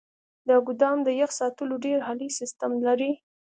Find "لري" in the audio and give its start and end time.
2.87-3.11